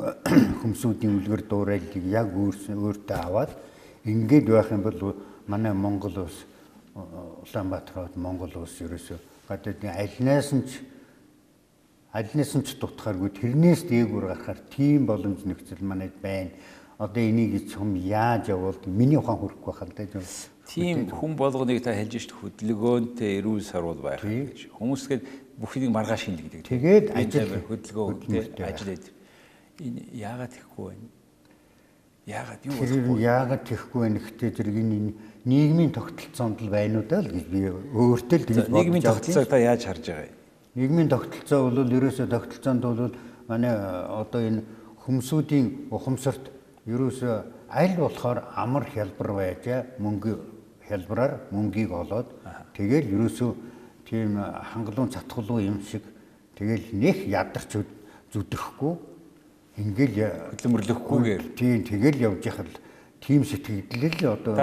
[0.64, 3.52] хүмүүсүүдийн үлгэр дуурайлыг яг өөртөө аваад
[4.08, 5.20] ингээд байх юм бол
[5.52, 6.48] манай Монгол улс
[7.44, 9.20] Улаанбаатар хот Монгол улс ерөөсөө
[9.52, 10.80] гадаадын альнаас нь ч
[12.08, 16.56] альнаас нь ч дутхааргүй тэрнээс дээгүүр гарахаар тийм боломж нөхцөл манайд байна.
[16.98, 20.20] Одоо энийг чам яаж явуулдаг миний ухаан байх л да.
[20.68, 24.70] Тийм хүн болгоныг та хэлж шít хөдөлгөөнтэй эрүүл сарвал байх гэж.
[24.72, 25.22] Хүмүүс гээд
[25.58, 26.62] бүхнийг маргааш хийнэ гэдэг.
[26.64, 28.72] Тэгээд ажил хөдөлгөөнтэй байх.
[28.72, 29.04] ажиллаад.
[29.82, 31.08] Энэ яагаад тэгэхгүй байна?
[32.24, 33.04] Яагаад юу болохгүй?
[33.04, 35.12] нь яагаад тэхгүй байх гэхдээ зэрэг энэ
[35.44, 39.28] нийгмийн тогтолцоонд л байна уу даа л гэж би өөртөө л тэгж Нийгмийн бодож авдаг.
[39.28, 40.36] тогтолцоог та яаж харж байгаа юм?
[40.72, 43.12] Нийгмийн тогтолцоо бол ерөөсөө тогтолцоонд бол
[43.44, 44.64] манай одоо энэ
[45.04, 46.48] хүмсүүдийн ухамсарт
[46.86, 47.34] ерөөсөө
[47.70, 49.64] аль болохоор амар хялбар байж
[49.98, 50.34] мөнгө
[50.88, 52.28] хялбараар мөнгийг олоод
[52.76, 53.50] тэгэл ерөөсөө
[54.08, 54.36] тийм
[54.72, 56.02] хангалуун цатгалуу юм шиг
[56.58, 57.94] тэгэл нэх ядарч зүд-
[58.32, 58.94] зүдрэхгүй
[59.80, 60.18] ингээл
[60.54, 61.42] Хөдөлмөрлөхгүйгээр.
[61.56, 62.68] тийм тэгэл явж яхад
[63.24, 64.54] тийм сэтгэлдэл одоо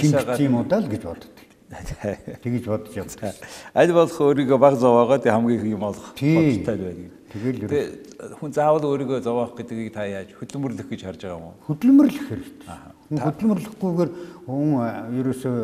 [0.00, 1.30] шингэсэн юм гадна- уу даа л гэж боддог.
[2.42, 3.34] Тэгэж бодож явдаг.
[3.76, 6.16] Аль болох өөрийгөө баг зовоогоод хамгийн их юм олох
[6.66, 7.10] бодолтой байна.
[7.30, 11.54] Тэгэл хүн заавал өөрийгөө зовоох гэдгийг та яаж хөдөлмөрлөх гэж харж байгаа юм уу?
[11.70, 12.66] хөдөлмөрлөх хэрэгтэй.
[13.06, 14.10] Хүн хөдөлмөрлөхгүйгээр
[14.50, 14.68] хүн
[15.14, 15.58] ерөөсөө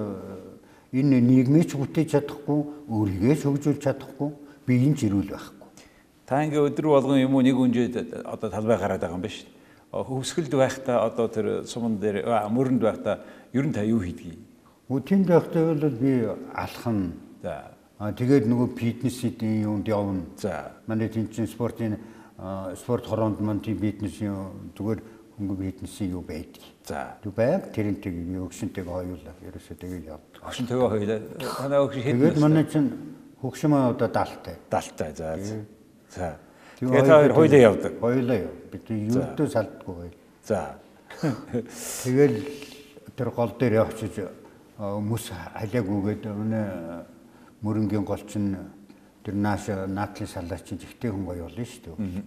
[0.94, 4.30] энэ нийгмийг ч бүтээж чадахгүй, өөрийгөө ч хөгжүүлж чадахгүй,
[4.62, 5.68] биеийн ч ирүүл байхгүй.
[6.26, 9.46] Та ингээ өдөр болгон юм уу нэг үнжээд одоо талбай гараад байгаа юм шүү.
[9.46, 10.06] дээ.
[10.06, 13.22] Хөвсгөлд байхдаа одоо тэр суман дээр мөрөнд байхдаа
[13.54, 14.38] ер нь та юу хийдгийг?
[14.90, 17.14] Үтинд байхдаа бол би алхан.
[17.42, 17.75] За.
[17.98, 20.26] А тэгээд нөгөө фитнесийн юунд явна.
[20.36, 20.76] За.
[20.86, 21.96] Манай тэнцэн спортын
[22.36, 24.36] а, спорт хороонд мань тийм фитнесийн
[24.76, 25.00] зүгээр
[25.38, 26.60] хөнгө фитнесийн юу байдаг.
[26.84, 27.16] За.
[27.24, 30.44] Тэг байг тэрнтэй өгшөнтэйг хоёулаа ерөөсөө тэгээд явдаг.
[30.44, 31.18] Огшин төгөө хоёлаа.
[31.40, 32.90] Танай огшин хэд Тэгээд манай чинь
[33.40, 34.56] хөгшмөө одоо даалтай.
[34.68, 35.10] далтай.
[35.16, 35.36] За.
[35.40, 35.56] за.
[36.12, 36.28] За.
[36.76, 37.92] Тэг Тэгээ та хоёр хоёлаа явдаг.
[37.96, 38.52] Хоёулаа яв.
[38.76, 40.16] Бид юудөө салдаггүй байл.
[40.44, 40.76] За.
[42.04, 42.36] Тэгэл
[43.16, 44.20] тэр гол дээр явчихж
[44.76, 47.15] мөс халиагүйгээд өнөө
[47.62, 48.56] мөрөнгийн гол чинь
[49.24, 52.22] тэр нааш наадлын салаа чинь жигтэй хүн гоё болно шүү дээ.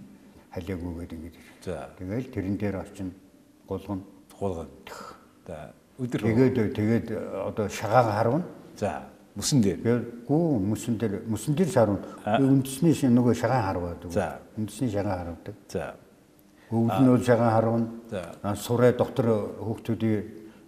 [0.54, 1.34] Халиагүйгээд ингэж.
[1.66, 1.90] За.
[1.98, 3.12] Тэгэл тэрэн дээр очино
[3.68, 4.02] гулгана.
[4.40, 4.70] Гулгана.
[5.48, 7.08] За өдөр Тэгээд тэгээд
[7.46, 8.44] одоо шагаага харуна.
[8.76, 9.04] за
[9.36, 10.04] мөсөн дээр.
[10.28, 12.02] Гүү мөсөн дээр мөсөн дээр шаруна.
[12.26, 14.12] Үндэсний шин нөгөө шагаан харваад.
[14.12, 14.40] За.
[14.58, 15.56] Үндэсний шагаан харуулдаг.
[15.70, 15.96] За
[16.72, 17.88] Өвөл нь бол шагаан харуна.
[18.10, 18.22] За.
[18.44, 19.26] Аа, Сураа доктор
[19.62, 20.24] хүүхдүүдийн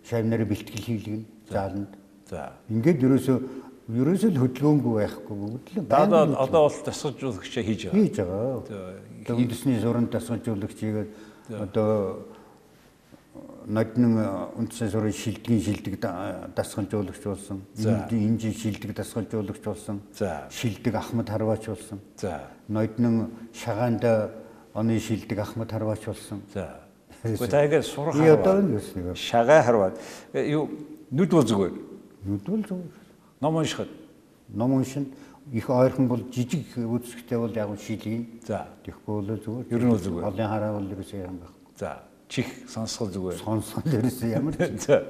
[0.06, 1.92] шавнараа бэлтгэл хийлгэн зааланд.
[2.30, 2.54] за.
[2.70, 3.38] Ингээд ерөөсөө
[3.92, 7.98] ерөөсөө л хөдөлгөөнгүй байхгүй бүгд л Одоо одоо бол тасгалжуулагчаа хийж байгаа.
[8.00, 8.64] хийж байгаа.
[9.26, 11.10] Одоо үндэсний суран дасгалжуулагч хийгээд
[11.52, 12.26] одоо
[13.68, 14.08] нодны
[14.58, 17.62] үндэсний сурын шилдгийн шилдэг да- дасгалжуулагч болсон.
[17.78, 20.02] Эндийн инжин шилдэг дасгалжуулагч болсон.
[20.50, 22.00] Шилдэг Ахмад Харваач болсон.
[22.18, 22.42] За.
[22.68, 24.04] Нодны шагаанд
[24.74, 26.42] оны шилдэг Ахмад Харваач болсон.
[26.54, 26.80] За.
[27.24, 28.16] Ингэ сурах
[29.16, 30.00] шагаа харваад
[30.34, 30.70] э, юу
[31.12, 31.74] нүд бол зүгээр.
[32.26, 33.01] нүдвэл зүгээр.
[33.42, 33.90] Ном уншихад.
[34.50, 35.12] Ном уншин
[35.52, 38.24] их ойрхон бол жижиг үзэсгэлтэй бол яг нь шилийн.
[38.46, 38.68] За.
[38.86, 39.66] Тэгэхгүй бол зүгээр.
[39.74, 40.26] Ер нь зүгээр.
[40.30, 41.62] Олон хараа бол ерөөсөө юм байхгүй.
[41.80, 42.04] За.
[42.30, 43.40] Чих сонсгол зүгээр.
[43.42, 45.04] Сонсгол ерөөсөө ямар ч За.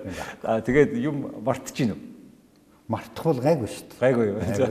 [0.44, 2.12] А тэгээд юм мартчихин үү?
[2.92, 4.00] мартах бол гайгүй шүү дээ.
[4.02, 4.40] Гайгүй юу?
[4.58, 4.68] За.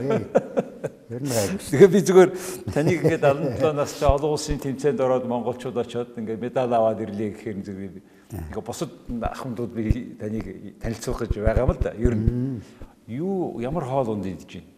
[1.11, 1.57] Ер нь гайгүй.
[1.57, 2.29] Тэгэхээр би зүгээр
[2.75, 7.57] таныг ингээд 17 настай олон улсын тэмцээнд ороод монголчууд очоод ингээд медаль аваад ирлээ гэхээр
[7.65, 9.85] зүгээр би ингээд бусад ахмадууд би
[10.21, 10.45] таныг
[10.79, 11.91] танилцуулах гэж байгаа юм л да.
[11.97, 12.61] Ер нь
[13.07, 14.69] юу ямар хоол унд идэж байна?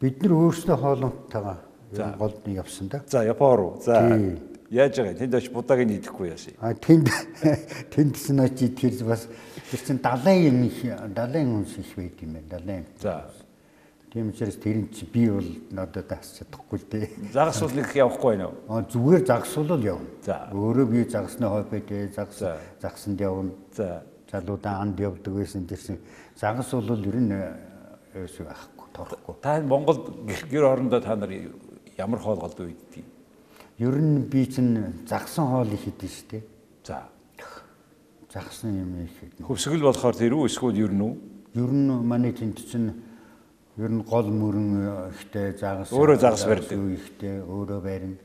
[0.00, 3.02] Бид нар өөрснөө ер нь голд нь явсан да.
[3.08, 3.80] За Япон руу.
[3.82, 4.00] За.
[4.70, 5.18] Яаж байгаа юм?
[5.18, 6.54] Тэнд очиж будааг нь идэхгүй яасан.
[6.60, 7.08] А тэнд
[7.94, 9.28] тэнд снач тэр бас
[9.70, 12.48] тэр чин далайн юм их далайн хүнс их байд юм байна.
[12.50, 12.84] Далайн.
[13.00, 13.30] За.
[14.12, 17.08] Тийм учраас тэр нь чи би бол надад дасч чадахгүй л дээ.
[17.32, 18.56] Загас бол их явахгүй байна уу?
[18.68, 20.08] А зүгээр загсуулал явна.
[20.24, 20.48] За.
[20.52, 22.56] Өөрөө би загсны хой байдээ загс За.
[22.80, 23.52] загсанд явна.
[23.72, 24.04] За.
[24.28, 25.96] Залуудаа анд явдаг байсан тэрсэн.
[26.38, 27.34] Загас бол ер нь
[28.14, 29.34] ерөөсөө ахгүй торхгүй.
[29.42, 30.06] Та Монголд
[30.46, 31.34] гэр орондоо та нар
[31.98, 33.02] ямар хоол голдуу иддэг?
[33.78, 36.42] Ер нь би чинь загсан хоол их идэв шүү дээ.
[36.86, 37.08] За.
[38.30, 39.46] Загсан юм их идэх.
[39.50, 41.14] Хөвсгөл болохоор тэр үү эсвэл ер нь үү?
[41.58, 43.02] Ер нь манай тэнд чинь
[43.74, 46.78] ер нь гол мөрөн ихтэй загас Өөрөө загас барьдаг.
[46.78, 48.18] ихтэй өөрөө барина.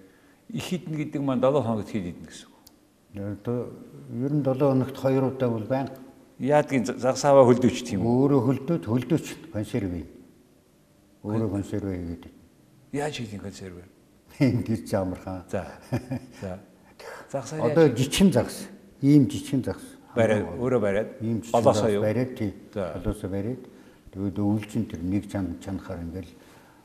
[0.54, 2.62] Их хідэн гэдэг маань 7 хоногт хэд идэх гэсэн үг.
[3.42, 3.74] Одоо
[4.22, 5.90] ер нь 7 хоногт 2 удаа бол байн
[6.40, 8.14] Яадгийн загсааваа хөлдөөч тийм үү?
[8.26, 10.06] өөрөө хөлдөөд хөлдөөч консерв ий.
[11.24, 12.24] Өөрөө консерв хийгээд.
[12.94, 13.86] Яаж хийх консерв вэ?
[14.66, 15.46] Тэр ч амархан.
[15.50, 15.68] За.
[16.42, 16.60] За.
[17.32, 18.68] Загсаа Одоо яаж жичин загас.
[19.02, 19.86] Ийм жичин загас.
[20.16, 22.02] бариад өөрөө бариад Ийм жичин болоосоо юу?
[22.02, 22.54] бариад тий.
[22.74, 22.94] За.
[22.98, 23.62] Болоосоо бариад.
[24.14, 26.30] Тэгээд өвлжин тэр нэг чан чанахаар ингээл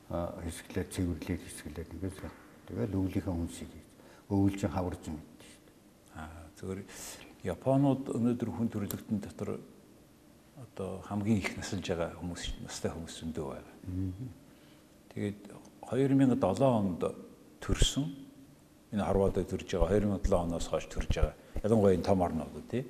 [0.09, 2.21] а, хэсгэлээ цэвэрлээд хэсгэлээд ингээл
[2.69, 3.87] тэгээд өвлийнхээ хүнсийг хийж.
[4.33, 5.77] өвлжин хаварж юм гэдэг шүү дээ.
[6.17, 6.79] Аа зөвөр
[7.47, 9.59] Японууд өнөөдөр хүн төрөлхтөн дотор
[10.59, 13.75] одоо хамгийн их насалж байгаа хүмүүс настай хүмүүс зөндөө байгаа.
[15.15, 15.39] Тэгээд
[15.87, 17.03] 2007 онд
[17.63, 18.07] төрсөн
[18.93, 21.35] энэ харваад төрж байгаа 2007 оноос хойш төрж байгаа.
[21.63, 22.85] Ялангуяа энэ том орнууд тий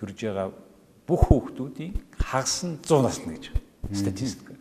[0.00, 0.48] төрж байгаа
[1.06, 3.44] бүх хүүхдүүдийн хагас нь 100 насна гэж
[3.92, 4.54] статистик.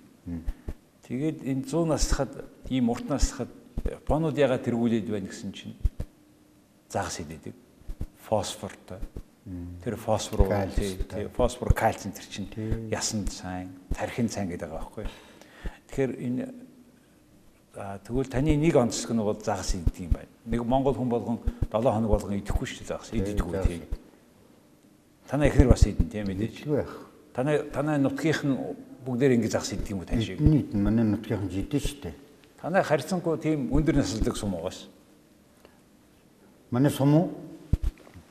[1.07, 2.31] Тэгээд энэ 100 наслахад
[2.69, 3.49] ийм урт наслахад
[3.85, 5.75] Японууд ягаад тэргүүлээд байна гэсэн чинь
[6.89, 7.55] загас идэдэг.
[8.27, 8.99] Фосфортой.
[9.83, 10.45] Тэр фосфор
[11.35, 12.49] фосфор кальцин тэр чинь
[12.91, 15.05] ясанд сайн, тархинд сайн гэдэг байгаа байхгүй.
[15.89, 16.43] Тэгэхээр энэ
[18.05, 20.29] тэгвэл таны нэг онцлог нь бол загас идэх юм байна.
[20.45, 21.39] Нэг Монгол хүн болгон
[21.71, 23.09] 7 хоног болгон идэхгүй шүү дээ загас.
[23.09, 23.81] Идэггүй тий.
[25.25, 26.65] Танай ихнэр бас идэн тийм мэдээж.
[27.33, 28.53] Танай танай нутгийнх нь
[29.05, 30.37] бүгдээр ингэ загас идэх юм уу тань шиг.
[30.37, 32.15] Бидний манай нутгийн жидэн шүү дээ.
[32.61, 34.89] Танай харьцангуй тийм өндөр насалдаг сум угаас.
[36.69, 37.48] Манай сум уу?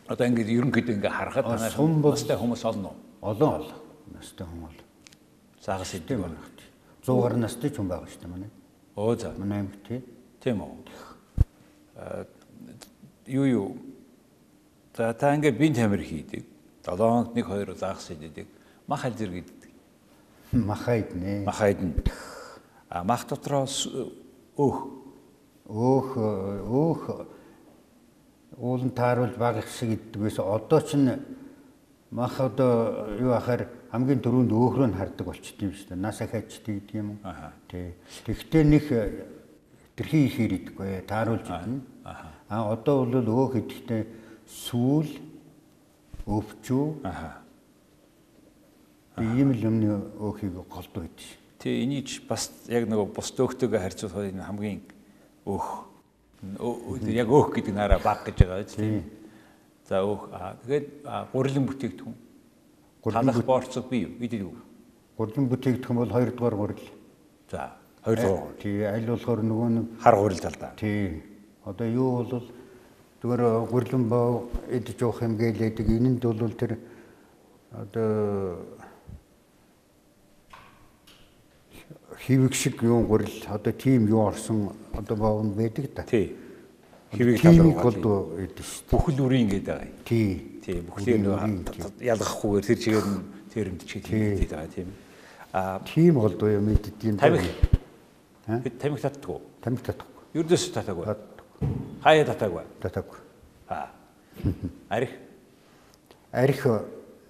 [0.08, 2.94] Одоо ингээд ерөнхийдөө ингээ харахад А, танай сум бол- настай хүмүүс олно.
[3.20, 3.78] Олон олон.
[4.14, 4.76] Настай хүн бол.
[5.60, 6.34] Загас Тийм байна.
[6.34, 6.38] байна.
[7.04, 8.50] 100 гаруй настай ч хүн байгаа шүү дээ манай.
[8.96, 9.32] Оо за.
[9.38, 10.00] Манай аймаг тий.
[10.40, 10.72] Тийм үү.
[11.96, 12.24] Аа
[13.26, 13.76] юу юу.
[14.96, 16.44] За та ингээ бие тамир хийдэг.
[16.84, 18.46] 7 хоногт 1 2 загас иддэг.
[18.86, 19.70] Мах аль зэрэг иддэг.
[20.52, 21.44] Махайд нэ.
[21.44, 21.92] Мах айдна.
[22.88, 23.86] А мах дотроо с-
[24.56, 24.88] өөх.
[25.68, 27.26] Өөх өөх
[28.60, 30.44] уулан тааруулж баг их шиг иддэг байсан.
[30.44, 30.96] Одоо ч
[32.10, 36.00] мах одоо юу ахаар хамгийн дөрөнд өөхрөө нь хардаг болчт юм шүү дээ.
[36.00, 37.18] Нас ахаачдаг гэдэг юм.
[37.68, 37.94] Тий.
[38.24, 38.84] Тэгвэл нэг
[39.96, 41.80] тэрхий ихээр идэггүй тааруулж идэнэ.
[42.48, 44.02] А одоо бол өөх идэхдээ
[44.48, 45.10] сүүл
[46.24, 47.44] өвчүү Аха.
[49.20, 51.28] ийм л юмны өөхийг голдуу идэв.
[51.58, 54.80] Тэ энийг бас яг нэг бус дөөхтэйгээ харьцуулахад энэ хамгийн
[55.44, 55.87] өөх.
[56.42, 59.02] Яг өөх гэдэг наараа баг гэж байгаа биз тийм.
[59.88, 60.28] За өөх.
[60.66, 60.86] Тэгээд
[61.32, 62.16] гурилан бүтээгдэхүүн.
[63.02, 64.14] Гурилан борцог бий юу?
[64.22, 64.56] Идэж үү?
[65.18, 66.88] Гурилан бүтээгдэхүүн бол 2 дугаар гурил.
[67.50, 70.72] За Хоёр тий аль болохоор нөгөө нэг хар гурил талдаа.
[70.78, 71.22] тий
[71.64, 72.46] одоо юу бол
[73.20, 76.78] зүгээр гурлан боо идэж уух юм гэлээдэг энэнд бол тэр
[77.74, 78.62] одоо
[82.28, 86.02] хивэг шиг юу гурил одоо тийм юу орсон одоо боовн байдаг да.
[86.02, 86.36] Тий.
[87.10, 88.84] Тийм талруу бол идэв шүү.
[88.92, 89.96] бүхэл үрийн гэдэг байгаа юм.
[90.04, 90.60] Тий.
[90.60, 91.24] Тийм бүхлийн
[92.04, 94.92] ялгахгүйгээр тэр чигээр нь тэрэнд чиг хийгээд байгаа тийм.
[95.56, 97.16] Аа Тийм голдуу юм мэддэм.
[97.16, 97.48] тамхи
[98.44, 98.60] Аа?
[98.60, 99.40] бид тамхи татдаг уу?
[99.64, 100.12] Татахгүй.
[100.36, 101.04] Ердөөс татаагүй.
[101.08, 101.46] Татдаг.
[102.04, 102.64] Хаяа татаагүй.
[102.84, 103.18] Татахгүй.
[103.72, 103.88] Аа.
[104.92, 105.16] Арих
[106.32, 106.66] Арих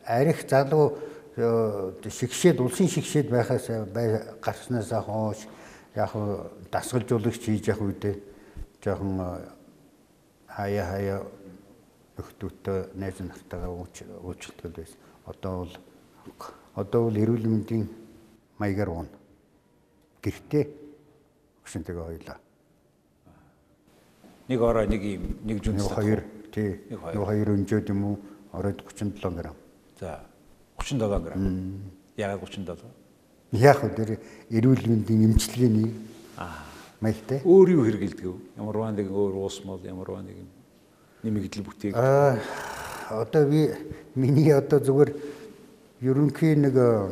[0.05, 0.99] арих залуу
[1.39, 5.47] шигшээд улсын шигшээд байхаас бай- гарснаас хойш
[5.95, 6.13] яг
[6.73, 8.15] дасгалжуулагч хийж явах үедээ
[8.83, 9.43] жоохон
[10.47, 11.19] хаяа хаяа
[12.19, 14.99] өхтөтөө найз нартайгаа уучлалт байсан.
[15.27, 15.75] Одоо бол
[16.75, 17.87] одоо бол эрүүл мэндийн
[18.59, 19.09] маягаар уун.
[20.23, 20.65] Гэртээ
[21.63, 22.39] өгшөнтэйгээ хоёлаа.
[24.49, 26.81] нэг ороо нэг юм нэг жүнс хоёр тий.
[26.91, 27.49] Нэг хоёр.
[27.55, 28.17] Өнжөөд юм уу?
[28.53, 29.55] Оройд 37 грамм.
[30.01, 30.25] За
[30.79, 31.83] 37 грамм.
[32.17, 32.79] Ягаад 37?
[33.53, 34.19] Яг уу тэр
[34.51, 35.93] эрүүл мэндийн эмчилгээний
[36.37, 36.63] Аа.
[37.01, 37.43] маягтай.
[37.45, 38.39] Өөр юу хэрэгэлдэг вэ?
[38.57, 40.37] Ямарваа нэг өөр уус мол ямарваа нэг
[41.23, 41.95] нэмэгдэл бүтээг.
[41.97, 42.39] Аа
[43.11, 43.73] одоо би
[44.15, 45.11] миний одоо зүгээр
[46.01, 47.11] ерөнхий нэг э,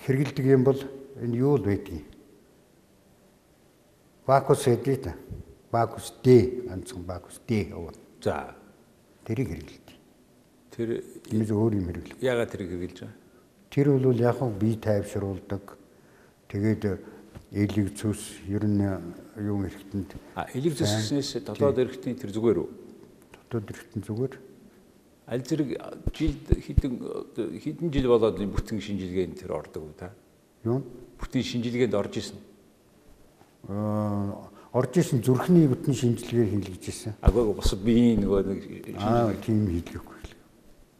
[0.00, 0.80] хэрэгэлдэг юм бол
[1.20, 2.04] энэ юу л байдгийг.
[4.26, 5.14] Бакус та.
[5.70, 7.70] Бакус Д ганцхан бакус Д.
[8.22, 8.54] За
[9.24, 9.85] Тэрийг хэрэгэлдэг.
[10.76, 12.20] Тэр Тиймээс өөр юм хэрэглэх.
[12.20, 13.16] ягаад тэр хэрэгэлж байгаа?
[13.72, 15.64] Тэр бол яг хөө бие тайвшруулдаг.
[16.52, 16.82] Тэгээд
[17.52, 18.82] элиг цус ер нь
[19.40, 22.68] юу эрэхтэнд А элэг зүсгснээс дотоод эрэхтний тэр зүгээр үү?
[23.32, 24.34] дотоод эрэхтэн зүгээр
[25.26, 25.70] Аль зэрэг
[26.14, 26.92] жилд хідэн
[27.58, 30.14] хідэн жил болоод бүтэн шинжилгээнд тэр ордог уу та?
[30.62, 30.82] юу
[31.18, 32.38] Бүтэн шинжилгээнд орж исэн.
[33.66, 37.12] Аа, орж исэн зүрхний бүтэн шинжилгээ хийлгэж исэн.
[37.22, 40.15] Агайг бас биеийн нөгөө нэг Аа тийм хийлгэхгүй.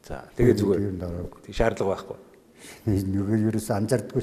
[0.06, 1.50] За тэгээ зүгээр.
[1.50, 2.18] Шаардлага байхгүй.
[2.86, 4.22] Нөгөө ерөөс анзаардаггүй.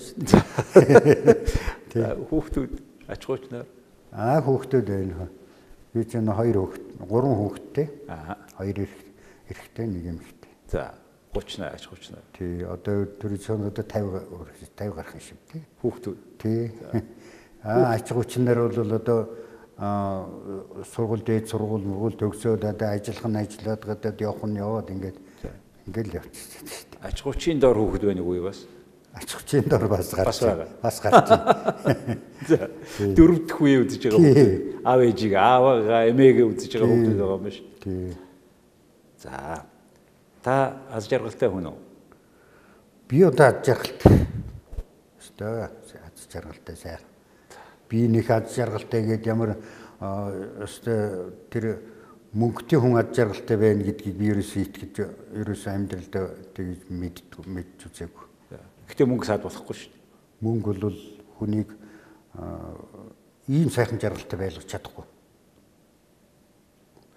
[1.92, 2.74] За хүүхдүүд
[3.12, 3.68] ач хууч нар
[4.14, 5.28] Аа хүүхдүүд байна.
[5.94, 7.88] Би ч энэ хоёр хүүхд, гурван хүүхэдтэй.
[8.08, 8.96] аа Хоёр эрх
[9.50, 10.52] эрхтэй нэг эмэгтэй.
[10.70, 10.94] за
[11.34, 14.24] 30 нар ач хууч нар Тий одоо чинь одоо 50
[14.78, 15.62] 50 гарах юм шиг тий.
[15.82, 16.72] хүүхдүүд Тий.
[17.64, 19.20] Аа ач хүчнэр бол одоо
[20.94, 25.18] сургууль дээд сургууль мөргүүл төгсөөд одоо ажиллах нь ажиллаад гадаад явах нь яваад ингээд
[25.88, 27.08] ингээд л явчихсан шүү дээ.
[27.08, 28.64] ач хуучийн дор хүүхэд байна уу бас?
[29.14, 30.42] Ач хүчийн дор бас гарч
[30.82, 31.30] Бас гарч.
[32.50, 32.66] За
[32.98, 34.52] дөрөв дэх үе үзэж байгаа хүүхэд.
[34.82, 37.60] Аав ээжийг ааваа эмээгээ үзэж байгаа хүүхдүүд байгаа юм биш.
[37.86, 38.18] Тий.
[39.22, 39.66] За
[40.42, 41.78] та аз жаргалтай хүн үү?
[43.06, 44.26] Би одоо ад жаргалтай.
[45.22, 47.10] Өстой ад жаргалтай сайхан.
[47.86, 49.62] Би нэг ад жаргалтай гээд ямар
[50.02, 51.93] өстой тэр
[52.34, 54.96] мөнгөтэй хүн ад жаргалтай байна гэдгийг би ерөөсөө итгэж
[55.38, 56.26] ерөөсөө амьдралдаа
[56.58, 58.26] тэгж мэддэг мэдж үзээгүй.
[58.90, 60.02] Гэтэ мөнгө саад болохгүй шүү дээ.
[60.42, 61.00] Мөнгө бол
[61.38, 61.70] хүнийг
[63.48, 65.06] ийм сайхан жаргалтай байлгах чадахгүй.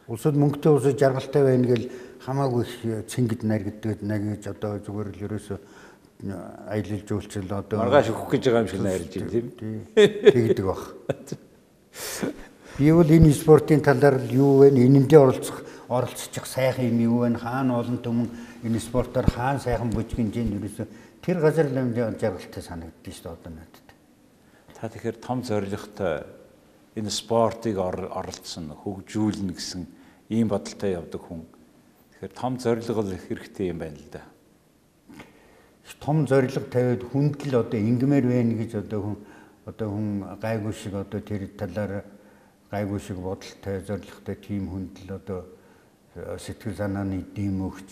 [0.06, 1.88] Улсад мөнгөтэй улсад жаргалтай байна гэл
[2.20, 5.58] хамаагүй их цэнгэд наригддаг нагиж одоо зүгээр л ерөөсөө
[6.68, 9.76] аялал жуулчил одоо Маргааш өгөх гэж байгаа юм шиг найрлж байна тийм.
[9.96, 10.82] тэгдэг баг.
[12.76, 14.68] Би бол энэ спортын талаар юу вэ?
[14.68, 17.32] Энэндээ оролцох оролцчих сайхан юм юу вэ?
[17.40, 18.28] Хаана олон түмэн
[18.68, 20.86] энэ спортоор хаана сайхан бүжгинжийн ерөөсөө
[21.24, 23.86] тэр газар л амжаа жаргалтай санагддаг шүү дээ одоо надад.
[24.76, 26.28] Та тэгэхээр том зорилготой
[27.00, 29.88] энэ спортыг ор- оролцсон хөгжүүлнэ гэсэн
[30.28, 31.48] ийм бодолтой явдаг хүн.
[32.20, 34.20] Тэгэхээр том зорилго л хэрэгтэй юм байна л да.
[35.96, 39.16] том зориг тавиад хүнд л одоо ингмээр байна гэж одоо хүн
[39.64, 40.06] одоо хүн
[40.44, 42.04] гайгүй шиг одоо тэр талаар
[42.70, 45.46] гайгүй шиг бодолтой зоригтой тийм хүнд л одоо
[46.14, 47.90] э, сэтгэл санааны дэм өгч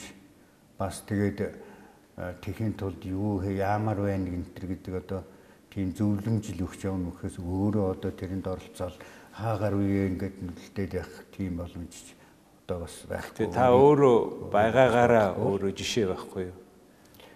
[0.78, 5.22] бас тэгээд э, тэхийн тулд юу хэ яамаар байна гэнтэр гэдэг одоо
[5.70, 8.98] тийм зөвлөмжл өгч явна гэхээс өөрөө одоо тэрэнд оролцоод
[9.34, 11.94] хаагаар үе ингээд нүлдээд явах тийм боломж
[12.66, 13.50] одоо бас байхгүй.
[13.50, 16.58] Та өөрөө байгаагаараа өөрөө жишээ байхгүй юу?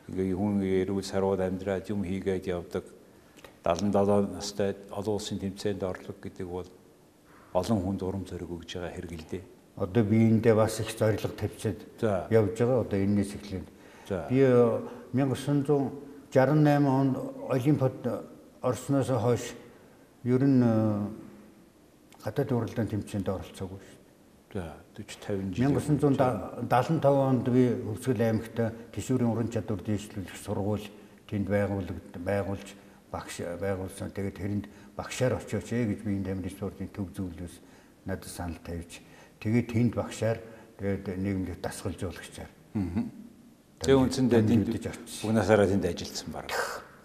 [0.09, 2.87] Ингээ хүн эрүүл сарууд амьдраад юм хийгээд явдаг
[3.67, 6.71] 77 настай олон улсын тэмцээнд орлого гэдэг бол
[7.59, 9.45] олон хүнд урам зориг өгж байгаа хэрэг л дээ.
[9.77, 12.81] Одоо би эндээ бас их зориг тавьчаад явж байгаа.
[12.83, 13.69] Одоо энэс эхлээд.
[14.31, 14.81] Би э,
[15.13, 17.17] 1968 онд
[17.51, 18.27] Олимпиад
[18.63, 19.55] орсноос хойш
[20.25, 21.07] ер нь э,
[22.25, 23.99] гадаад уралдаан тэмцээнд оролцоогүй шүү.
[24.55, 25.71] За 40 50 жил.
[25.79, 28.59] 1975 онд би Хөвсгөл аймагт
[28.95, 30.87] гişүүрийн уран чадвар дэвшлүүлэх сургууль
[31.29, 32.69] тэнд байгуулж байгуулж
[33.13, 34.11] багш байгуулсан.
[34.11, 34.67] Тэгээд тэрэнд
[34.99, 37.55] багшаар очооч ээ гэж би энэ тамирын спортын төв зөвлөөс
[38.03, 38.99] надад санал тавьж
[39.39, 40.43] тэгээд тэнд багшаар
[40.79, 42.51] тэгээд нийгэмд дасгалжуулагчаар.
[43.79, 44.67] Тэгээ үндсэндээ тэнд
[45.23, 46.51] бүгнасаараа тэнд ажилласан баг.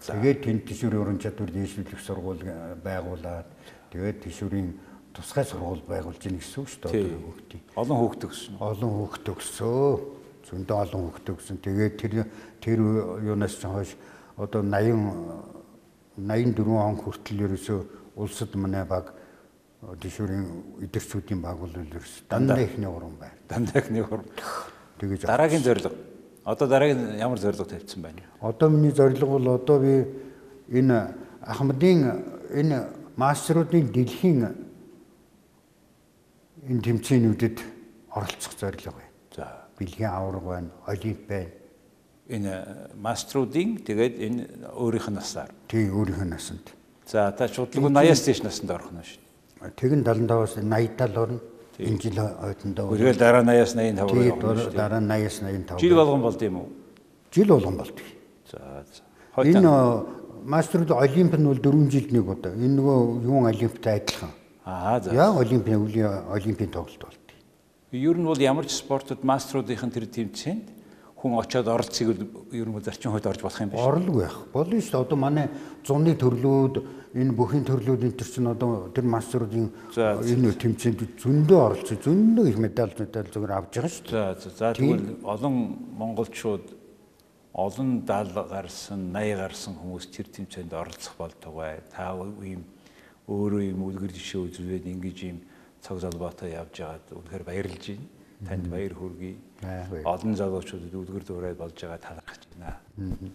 [0.02, 3.48] Тэгээд тэнд тишүүрийн уран чадвар дээшлүүлэх сургууль э, байгуулад
[3.94, 4.68] тэгээд тишүүрийн
[5.14, 7.62] тусгай сургууль байгуулж ийн гэсэн үг шүү дээ хүүхдийн.
[7.78, 8.54] Олон хүүхэд өгсөн.
[8.58, 9.96] Олон хүүхэд өгсөн.
[10.44, 11.56] Зөндөө олон хүүхэд өгсөн.
[11.62, 12.12] Тэгээд тэр
[12.58, 12.78] тэр
[13.22, 13.94] юунаас ч хойш
[14.36, 15.53] одоо 80
[16.16, 17.80] 84 он хүртэл ерөөсөө
[18.16, 19.12] улсад манай баг
[20.00, 20.46] тишүүрийн
[20.86, 23.34] эдэрчүүдийн баг бол ерөөс дандаа ихний уран байна.
[23.48, 24.24] Дандаа их нэг хурм.
[24.98, 25.92] Тэгэж Дараагийн зорилго.
[26.44, 28.22] Одоо дараагийн ямар зорилго тавьсан байна?
[28.40, 30.06] Одоо миний зорилго бол одоо би
[30.68, 34.54] энэ Ахмадын энэ мастеруудын дэлхийн
[36.68, 37.58] энэ тэмцээнүүдэд
[38.14, 39.12] оролцох зорилго байна.
[39.36, 41.50] За Бэлгийн аварга байна, олимп байна.
[42.28, 42.52] Энэ
[42.96, 45.50] маструудын тэгээд энэ өөрийнх нь насаар.
[45.68, 46.72] Тий өөрийнх нь насанд.
[47.06, 49.20] За та шудлаг 80-аас дээш насанд орох нь шүү.
[49.76, 51.40] Тэгэн 75-аас 80-тал орно.
[51.78, 52.92] Энэ жил ойдондоо.
[52.94, 54.72] Үргээл дараа 80-аас 85 руу Тий явах нь шүү.
[54.72, 55.80] дараа 80-аас 85.
[55.80, 56.68] Жил болгон болд юм уу?
[57.34, 58.06] жил болгон болдог.
[58.50, 58.58] За
[58.88, 59.42] за.
[59.42, 60.04] Энэ э,
[60.44, 62.52] мастерууд олимп нь бол 4 жилд нэг удаа.
[62.54, 64.30] Энэ нөгөө юун олимптай адилхан.
[64.64, 65.12] Аа за.
[65.12, 67.20] Яг олимпийн үлийн олимпийн тоглолт болдог.
[67.90, 70.83] Ер нь бол ямар ч спортод маструудын тэр тэмцээнд
[71.24, 72.20] хүн очиод оролцгийг
[72.52, 73.80] ер нь зарчим хойд орж болох юм биш.
[73.80, 74.36] Орлого байх.
[74.52, 75.04] Болно шүү дээ.
[75.08, 75.48] Одоо манай
[75.80, 76.74] зуны төрлүүд
[77.16, 81.98] энэ бүхний төрлүүд энэ төр чинь одоо тэр мастеруудын энэ тэмцээнд зөндөө оролцсон.
[82.04, 84.12] Зөндөө их медаль медаль зүгээр авч байгаа шүү дээ.
[84.12, 84.50] За за.
[84.52, 85.54] За тэгвэл олон
[85.96, 86.66] монголчууд
[87.56, 91.80] олон 70 гарсан, 80 гарсан хүмүүс тэр тэмцээнд оролцох болтугай.
[91.88, 92.12] Та
[92.44, 92.68] ийм
[93.24, 95.38] өөрөө ийм үлгэр жишээ үзүүлээд ингэж ийм
[95.80, 98.13] цаг залбаатай явж байгаад үнэхээр баярлж байна.
[98.48, 99.36] Танд баяр хүргэе.
[100.04, 102.76] Олон залуучуудад үлгэр дуурайд болж байгаа талархаж байна.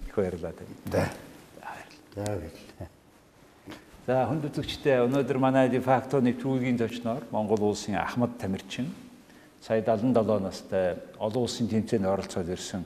[0.08, 0.54] Их баярлалаа.
[0.91, 1.10] За.
[2.15, 2.89] За баярлалаа.
[4.08, 8.89] За хүнд үзэгчдээ өнөөдөр манай дефакто нэвтрүүлгийн зочноор Монгол улсын Ахмад Тамирчин
[9.62, 12.86] сая 77 настай олон улсын тэмцээнд оролцоод ирсэн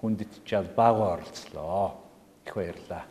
[0.00, 1.96] хүндэт жал баагаа оролцлоо.
[2.44, 3.04] Их баярлалаа.